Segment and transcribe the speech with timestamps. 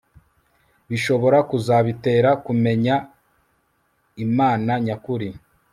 [0.89, 2.95] bishobora kuzabitera kumenya
[4.25, 5.29] imana nyakuri